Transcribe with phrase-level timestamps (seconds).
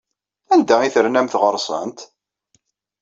[0.53, 1.99] Anda ay ternamt ɣer-sent?